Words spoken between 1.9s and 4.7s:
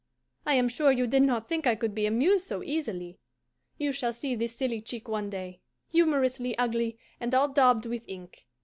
be amused so easily. You shall see this